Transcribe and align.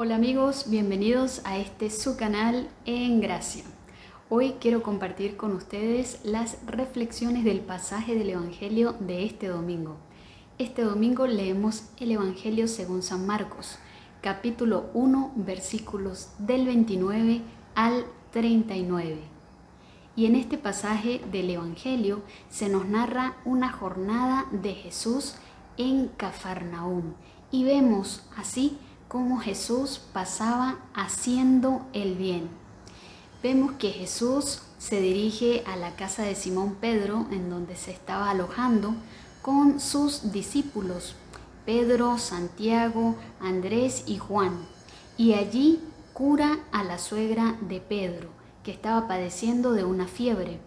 Hola 0.00 0.14
amigos, 0.14 0.66
bienvenidos 0.68 1.40
a 1.44 1.58
este 1.58 1.90
su 1.90 2.16
canal 2.16 2.68
En 2.86 3.20
Gracia. 3.20 3.64
Hoy 4.28 4.54
quiero 4.60 4.80
compartir 4.80 5.36
con 5.36 5.50
ustedes 5.50 6.20
las 6.22 6.64
reflexiones 6.66 7.42
del 7.42 7.58
pasaje 7.58 8.14
del 8.14 8.30
Evangelio 8.30 8.94
de 9.00 9.26
este 9.26 9.48
domingo. 9.48 9.96
Este 10.56 10.82
domingo 10.82 11.26
leemos 11.26 11.82
el 11.98 12.12
Evangelio 12.12 12.68
según 12.68 13.02
San 13.02 13.26
Marcos, 13.26 13.80
capítulo 14.20 14.88
1, 14.94 15.32
versículos 15.34 16.28
del 16.38 16.66
29 16.66 17.42
al 17.74 18.04
39. 18.30 19.18
Y 20.14 20.26
en 20.26 20.36
este 20.36 20.58
pasaje 20.58 21.20
del 21.32 21.50
Evangelio 21.50 22.22
se 22.50 22.68
nos 22.68 22.86
narra 22.86 23.38
una 23.44 23.72
jornada 23.72 24.46
de 24.52 24.74
Jesús 24.74 25.34
en 25.76 26.06
Cafarnaúm 26.16 27.14
y 27.50 27.64
vemos 27.64 28.22
así 28.36 28.78
cómo 29.08 29.38
Jesús 29.38 30.00
pasaba 30.12 30.76
haciendo 30.94 31.82
el 31.94 32.14
bien. 32.14 32.48
Vemos 33.42 33.72
que 33.72 33.90
Jesús 33.90 34.60
se 34.78 35.00
dirige 35.00 35.64
a 35.66 35.76
la 35.76 35.96
casa 35.96 36.22
de 36.22 36.34
Simón 36.34 36.76
Pedro, 36.80 37.26
en 37.30 37.48
donde 37.50 37.74
se 37.74 37.90
estaba 37.90 38.30
alojando, 38.30 38.94
con 39.42 39.80
sus 39.80 40.30
discípulos, 40.30 41.14
Pedro, 41.64 42.18
Santiago, 42.18 43.16
Andrés 43.40 44.04
y 44.06 44.18
Juan. 44.18 44.52
Y 45.16 45.34
allí 45.34 45.80
cura 46.12 46.58
a 46.70 46.84
la 46.84 46.98
suegra 46.98 47.56
de 47.62 47.80
Pedro, 47.80 48.28
que 48.62 48.72
estaba 48.72 49.08
padeciendo 49.08 49.72
de 49.72 49.84
una 49.84 50.06
fiebre. 50.06 50.58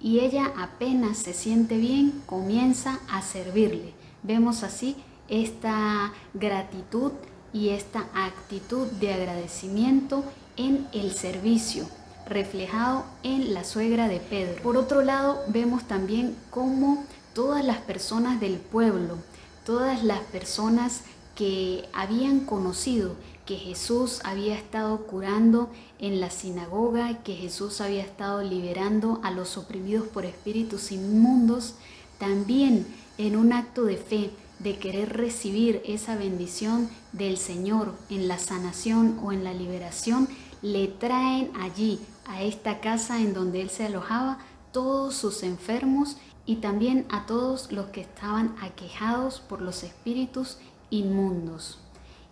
Y 0.00 0.20
ella 0.20 0.52
apenas 0.56 1.18
se 1.18 1.34
siente 1.34 1.76
bien, 1.76 2.22
comienza 2.26 3.00
a 3.10 3.20
servirle. 3.20 3.94
Vemos 4.22 4.62
así 4.62 4.96
esta 5.28 6.12
gratitud 6.34 7.12
y 7.52 7.70
esta 7.70 8.06
actitud 8.14 8.86
de 8.86 9.12
agradecimiento 9.12 10.24
en 10.56 10.86
el 10.92 11.12
servicio 11.12 11.86
reflejado 12.26 13.04
en 13.22 13.54
la 13.54 13.64
suegra 13.64 14.08
de 14.08 14.20
Pedro. 14.20 14.62
Por 14.62 14.76
otro 14.76 15.02
lado, 15.02 15.42
vemos 15.48 15.84
también 15.84 16.36
cómo 16.50 17.04
todas 17.34 17.64
las 17.64 17.78
personas 17.78 18.40
del 18.40 18.56
pueblo, 18.56 19.18
todas 19.64 20.04
las 20.04 20.20
personas 20.20 21.02
que 21.34 21.88
habían 21.92 22.40
conocido 22.40 23.16
que 23.46 23.56
Jesús 23.56 24.20
había 24.22 24.54
estado 24.54 25.06
curando 25.06 25.70
en 25.98 26.20
la 26.20 26.30
sinagoga, 26.30 27.22
que 27.24 27.34
Jesús 27.34 27.80
había 27.80 28.02
estado 28.02 28.42
liberando 28.42 29.20
a 29.24 29.32
los 29.32 29.58
oprimidos 29.58 30.06
por 30.06 30.24
espíritus 30.24 30.92
inmundos, 30.92 31.74
también 32.18 32.86
en 33.18 33.34
un 33.34 33.52
acto 33.52 33.84
de 33.84 33.96
fe 33.96 34.30
de 34.60 34.78
querer 34.78 35.16
recibir 35.16 35.82
esa 35.84 36.16
bendición 36.16 36.88
del 37.12 37.38
Señor 37.38 37.94
en 38.08 38.28
la 38.28 38.38
sanación 38.38 39.18
o 39.22 39.32
en 39.32 39.42
la 39.42 39.54
liberación, 39.54 40.28
le 40.62 40.86
traen 40.86 41.50
allí 41.58 41.98
a 42.26 42.42
esta 42.42 42.80
casa 42.80 43.20
en 43.20 43.34
donde 43.34 43.62
él 43.62 43.70
se 43.70 43.86
alojaba 43.86 44.38
todos 44.72 45.14
sus 45.14 45.42
enfermos 45.42 46.18
y 46.46 46.56
también 46.56 47.06
a 47.10 47.26
todos 47.26 47.72
los 47.72 47.86
que 47.86 48.02
estaban 48.02 48.54
aquejados 48.60 49.40
por 49.40 49.62
los 49.62 49.82
espíritus 49.82 50.58
inmundos. 50.90 51.78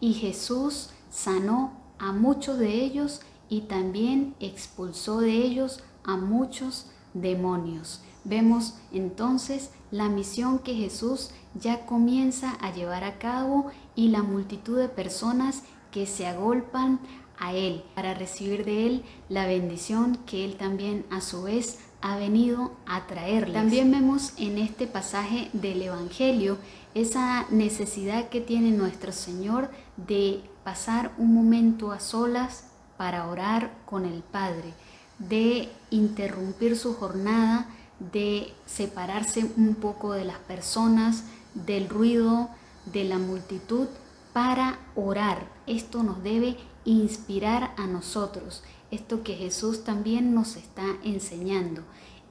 Y 0.00 0.14
Jesús 0.14 0.90
sanó 1.10 1.72
a 1.98 2.12
muchos 2.12 2.58
de 2.58 2.72
ellos 2.84 3.20
y 3.48 3.62
también 3.62 4.34
expulsó 4.40 5.20
de 5.20 5.32
ellos 5.32 5.80
a 6.04 6.16
muchos 6.16 6.86
demonios. 7.14 8.00
Vemos 8.24 8.74
entonces 8.92 9.70
la 9.90 10.08
misión 10.08 10.58
que 10.58 10.74
Jesús 10.74 11.30
ya 11.54 11.86
comienza 11.86 12.52
a 12.60 12.72
llevar 12.72 13.04
a 13.04 13.18
cabo 13.18 13.70
y 13.94 14.08
la 14.08 14.22
multitud 14.22 14.78
de 14.78 14.88
personas 14.88 15.62
que 15.90 16.06
se 16.06 16.26
agolpan 16.26 17.00
a 17.38 17.54
Él 17.54 17.82
para 17.94 18.14
recibir 18.14 18.64
de 18.64 18.86
Él 18.86 19.02
la 19.28 19.46
bendición 19.46 20.18
que 20.26 20.44
Él 20.44 20.56
también 20.56 21.04
a 21.10 21.20
su 21.20 21.42
vez 21.42 21.78
ha 22.00 22.16
venido 22.16 22.72
a 22.86 23.06
traerles. 23.06 23.54
También 23.54 23.90
vemos 23.90 24.32
en 24.36 24.58
este 24.58 24.86
pasaje 24.86 25.50
del 25.52 25.82
Evangelio 25.82 26.58
esa 26.94 27.46
necesidad 27.50 28.28
que 28.28 28.40
tiene 28.40 28.70
nuestro 28.70 29.12
Señor 29.12 29.70
de 29.96 30.42
pasar 30.64 31.12
un 31.18 31.32
momento 31.32 31.92
a 31.92 32.00
solas 32.00 32.66
para 32.96 33.28
orar 33.28 33.72
con 33.86 34.04
el 34.04 34.22
Padre, 34.22 34.74
de 35.18 35.68
interrumpir 35.90 36.76
su 36.76 36.94
jornada 36.94 37.68
de 38.10 38.52
separarse 38.66 39.50
un 39.56 39.74
poco 39.74 40.12
de 40.12 40.24
las 40.24 40.38
personas, 40.38 41.24
del 41.54 41.88
ruido, 41.88 42.48
de 42.86 43.04
la 43.04 43.18
multitud, 43.18 43.86
para 44.32 44.78
orar. 44.96 45.46
Esto 45.66 46.02
nos 46.02 46.22
debe 46.22 46.56
inspirar 46.84 47.74
a 47.76 47.86
nosotros, 47.86 48.62
esto 48.90 49.22
que 49.22 49.34
Jesús 49.34 49.84
también 49.84 50.34
nos 50.34 50.56
está 50.56 50.84
enseñando, 51.04 51.82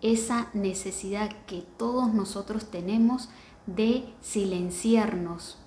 esa 0.01 0.49
necesidad 0.53 1.31
que 1.45 1.61
todos 1.77 2.13
nosotros 2.13 2.65
tenemos 2.65 3.29
de 3.65 4.11
silenciarnos 4.21 5.57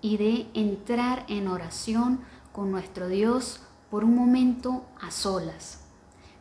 y 0.00 0.16
de 0.16 0.46
entrar 0.54 1.24
en 1.28 1.48
oración 1.48 2.20
con 2.52 2.70
nuestro 2.70 3.08
Dios 3.08 3.60
por 3.90 4.04
un 4.04 4.14
momento 4.14 4.84
a 5.00 5.10
solas, 5.10 5.80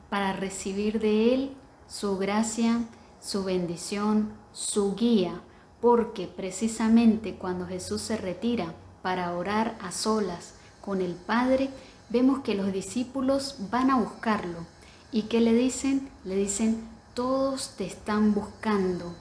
para 0.10 0.34
recibir 0.34 1.00
de 1.00 1.34
Él 1.34 1.52
su 1.88 2.18
gracia, 2.18 2.82
su 3.24 3.44
bendición, 3.44 4.34
su 4.52 4.96
guía, 4.96 5.42
porque 5.82 6.28
precisamente 6.28 7.36
cuando 7.36 7.66
Jesús 7.66 8.02
se 8.02 8.18
retira 8.18 8.74
para 9.02 9.34
orar 9.36 9.78
a 9.82 9.92
solas 9.92 10.54
con 10.82 11.02
el 11.02 11.14
Padre, 11.14 11.70
vemos 12.10 12.40
que 12.40 12.56
los 12.56 12.72
discípulos 12.72 13.56
van 13.72 13.92
a 13.92 13.98
buscarlo. 13.98 14.60
¿Y 15.12 15.24
qué 15.24 15.42
le 15.42 15.54
dicen? 15.54 16.10
Le 16.26 16.36
dicen, 16.36 16.84
todos 17.14 17.76
te 17.78 17.86
están 17.86 18.34
buscando. 18.34 19.14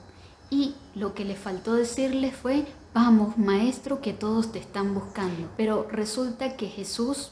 Y 0.49 0.75
lo 0.95 1.13
que 1.13 1.25
le 1.25 1.35
faltó 1.35 1.73
decirle 1.75 2.31
fue, 2.31 2.65
vamos 2.93 3.37
maestro, 3.37 4.01
que 4.01 4.13
todos 4.13 4.51
te 4.51 4.59
están 4.59 4.93
buscando. 4.93 5.49
Pero 5.57 5.87
resulta 5.89 6.55
que 6.57 6.67
Jesús, 6.67 7.31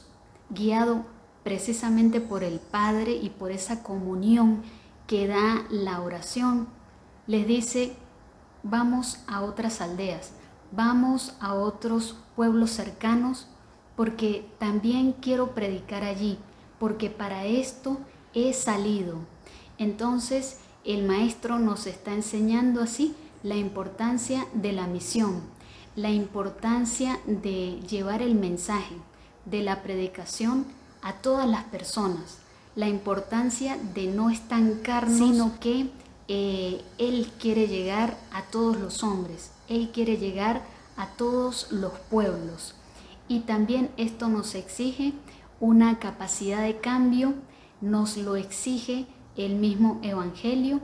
guiado 0.50 1.04
precisamente 1.42 2.20
por 2.20 2.44
el 2.44 2.60
Padre 2.60 3.12
y 3.12 3.30
por 3.30 3.50
esa 3.50 3.82
comunión 3.82 4.62
que 5.06 5.26
da 5.26 5.64
la 5.70 6.00
oración, 6.00 6.68
les 7.26 7.46
dice, 7.46 7.94
vamos 8.62 9.18
a 9.26 9.42
otras 9.42 9.80
aldeas, 9.80 10.32
vamos 10.70 11.34
a 11.40 11.54
otros 11.54 12.16
pueblos 12.36 12.70
cercanos, 12.70 13.46
porque 13.96 14.48
también 14.58 15.12
quiero 15.12 15.54
predicar 15.54 16.02
allí, 16.02 16.38
porque 16.78 17.10
para 17.10 17.44
esto 17.44 17.98
he 18.34 18.52
salido. 18.52 19.18
Entonces 19.78 20.58
el 20.84 21.04
maestro 21.04 21.58
nos 21.58 21.86
está 21.86 22.12
enseñando 22.12 22.82
así 22.82 23.14
la 23.42 23.56
importancia 23.56 24.46
de 24.54 24.72
la 24.72 24.86
misión, 24.86 25.42
la 25.96 26.10
importancia 26.10 27.20
de 27.26 27.80
llevar 27.88 28.22
el 28.22 28.34
mensaje 28.34 28.96
de 29.44 29.62
la 29.62 29.82
predicación 29.82 30.64
a 31.02 31.14
todas 31.14 31.48
las 31.48 31.64
personas, 31.64 32.38
la 32.74 32.88
importancia 32.88 33.78
de 33.94 34.06
no 34.06 34.30
estancarnos, 34.30 35.18
sino 35.18 35.58
que 35.60 35.90
eh, 36.28 36.82
Él 36.98 37.30
quiere 37.38 37.68
llegar 37.68 38.16
a 38.32 38.42
todos 38.42 38.78
los 38.78 39.02
hombres, 39.02 39.50
Él 39.68 39.90
quiere 39.92 40.16
llegar 40.16 40.62
a 40.96 41.08
todos 41.08 41.70
los 41.70 41.92
pueblos. 42.10 42.74
Y 43.28 43.40
también 43.40 43.90
esto 43.96 44.28
nos 44.28 44.54
exige 44.54 45.12
una 45.60 45.98
capacidad 45.98 46.62
de 46.62 46.78
cambio, 46.78 47.34
nos 47.80 48.16
lo 48.16 48.36
exige 48.36 49.06
el 49.36 49.56
mismo 49.56 49.98
Evangelio 50.02 50.80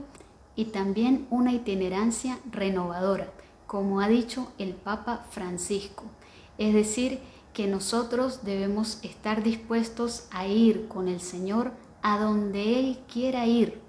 y 0.55 0.65
también 0.65 1.27
una 1.29 1.53
itinerancia 1.53 2.39
renovadora, 2.51 3.31
como 3.67 4.01
ha 4.01 4.07
dicho 4.07 4.51
el 4.57 4.73
Papa 4.73 5.25
Francisco. 5.31 6.03
Es 6.57 6.73
decir, 6.73 7.19
que 7.53 7.67
nosotros 7.67 8.41
debemos 8.43 8.99
estar 9.03 9.43
dispuestos 9.43 10.27
a 10.31 10.47
ir 10.47 10.87
con 10.87 11.07
el 11.07 11.19
Señor 11.19 11.71
a 12.01 12.19
donde 12.19 12.79
Él 12.79 12.99
quiera 13.11 13.45
ir 13.45 13.81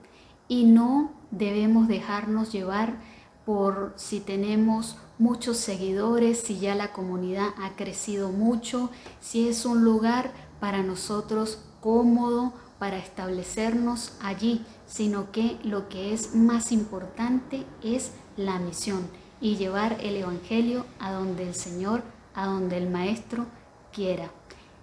y 0.48 0.64
no 0.64 1.12
debemos 1.30 1.88
dejarnos 1.88 2.52
llevar 2.52 2.98
por 3.44 3.92
si 3.96 4.20
tenemos 4.20 4.96
muchos 5.18 5.56
seguidores, 5.58 6.40
si 6.40 6.58
ya 6.58 6.74
la 6.74 6.92
comunidad 6.92 7.48
ha 7.62 7.76
crecido 7.76 8.30
mucho, 8.30 8.90
si 9.20 9.48
es 9.48 9.64
un 9.64 9.84
lugar 9.84 10.32
para 10.60 10.82
nosotros 10.82 11.58
cómodo 11.80 12.52
para 12.78 12.96
establecernos 12.96 14.14
allí, 14.22 14.64
sino 14.86 15.30
que 15.30 15.58
lo 15.62 15.88
que 15.88 16.14
es 16.14 16.34
más 16.34 16.72
importante 16.72 17.66
es 17.82 18.12
la 18.36 18.58
misión 18.58 19.08
y 19.40 19.56
llevar 19.56 19.98
el 20.00 20.16
Evangelio 20.16 20.86
a 20.98 21.12
donde 21.12 21.46
el 21.46 21.54
Señor, 21.54 22.02
a 22.34 22.46
donde 22.46 22.78
el 22.78 22.88
Maestro 22.88 23.46
quiera. 23.92 24.30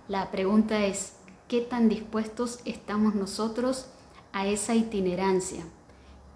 La 0.07 0.31
pregunta 0.31 0.85
es, 0.85 1.16
¿qué 1.47 1.61
tan 1.61 1.89
dispuestos 1.89 2.59
estamos 2.65 3.15
nosotros 3.15 3.87
a 4.33 4.47
esa 4.47 4.75
itinerancia? 4.75 5.63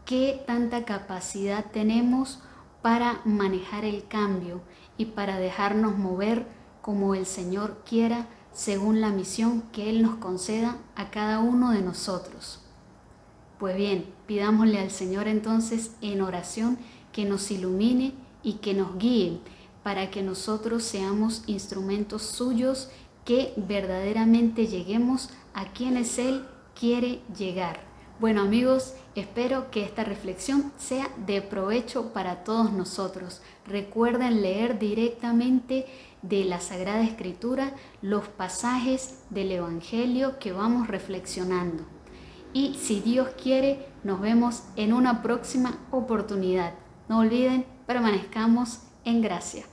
¿Qué 0.05 0.43
tanta 0.45 0.85
capacidad 0.85 1.65
tenemos 1.71 2.39
para 2.81 3.21
manejar 3.25 3.85
el 3.85 4.07
cambio 4.07 4.61
y 4.97 5.05
para 5.05 5.37
dejarnos 5.37 5.97
mover 5.97 6.45
como 6.81 7.15
el 7.15 7.25
Señor 7.25 7.83
quiera 7.85 8.27
según 8.53 9.01
la 9.01 9.09
misión 9.09 9.63
que 9.71 9.89
Él 9.89 10.01
nos 10.01 10.15
conceda 10.15 10.77
a 10.95 11.09
cada 11.09 11.39
uno 11.39 11.71
de 11.71 11.81
nosotros. 11.81 12.59
Pues 13.59 13.75
bien, 13.75 14.05
pidámosle 14.25 14.79
al 14.79 14.91
Señor 14.91 15.27
entonces 15.27 15.91
en 16.01 16.21
oración 16.21 16.77
que 17.13 17.25
nos 17.25 17.51
ilumine 17.51 18.13
y 18.43 18.53
que 18.53 18.73
nos 18.73 18.97
guíe 18.97 19.39
para 19.83 20.09
que 20.09 20.23
nosotros 20.23 20.83
seamos 20.83 21.43
instrumentos 21.47 22.23
suyos 22.23 22.89
que 23.31 23.53
verdaderamente 23.55 24.67
lleguemos 24.67 25.29
a 25.53 25.71
quienes 25.71 26.19
Él 26.19 26.45
quiere 26.77 27.21
llegar. 27.33 27.79
Bueno 28.19 28.41
amigos, 28.41 28.93
espero 29.15 29.71
que 29.71 29.85
esta 29.85 30.03
reflexión 30.03 30.73
sea 30.77 31.07
de 31.25 31.41
provecho 31.41 32.11
para 32.11 32.43
todos 32.43 32.73
nosotros. 32.73 33.41
Recuerden 33.65 34.41
leer 34.41 34.79
directamente 34.79 35.85
de 36.21 36.43
la 36.43 36.59
Sagrada 36.59 37.03
Escritura 37.03 37.73
los 38.01 38.27
pasajes 38.27 39.19
del 39.29 39.53
Evangelio 39.53 40.37
que 40.37 40.51
vamos 40.51 40.89
reflexionando 40.89 41.85
y 42.51 42.73
si 42.81 42.99
Dios 42.99 43.29
quiere, 43.41 43.87
nos 44.03 44.19
vemos 44.19 44.63
en 44.75 44.91
una 44.91 45.21
próxima 45.21 45.79
oportunidad. 45.91 46.73
No 47.07 47.19
olviden, 47.19 47.65
permanezcamos 47.87 48.79
en 49.05 49.21
gracia. 49.21 49.70